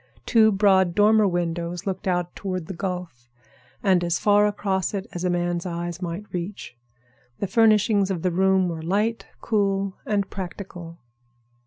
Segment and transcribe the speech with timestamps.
[0.25, 3.29] Two broad dormer windows looked out toward the Gulf,
[3.83, 6.75] and as far across it as a man's eye might reach.
[7.37, 10.97] The furnishings of the room were light, cool, and practical.